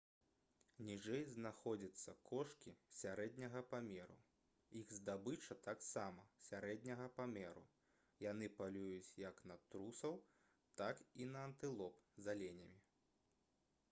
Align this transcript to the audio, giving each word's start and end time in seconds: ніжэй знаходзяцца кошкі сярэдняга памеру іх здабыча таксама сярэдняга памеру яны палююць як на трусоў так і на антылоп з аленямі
ніжэй 0.85 1.19
знаходзяцца 1.33 2.15
кошкі 2.29 2.71
сярэдняга 3.01 3.61
памеру 3.73 4.15
іх 4.81 4.95
здабыча 5.01 5.57
таксама 5.69 6.25
сярэдняга 6.49 7.07
памеру 7.19 7.65
яны 8.27 8.49
палююць 8.57 9.15
як 9.27 9.45
на 9.53 9.59
трусоў 9.69 10.21
так 10.83 11.05
і 11.25 11.31
на 11.37 11.47
антылоп 11.53 12.03
з 12.25 12.35
аленямі 12.37 12.83